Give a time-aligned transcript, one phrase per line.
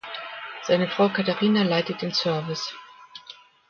[0.63, 2.73] Seine Frau Katharina leitet den Service.